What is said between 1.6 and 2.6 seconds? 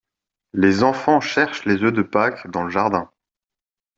les œufs de Pâques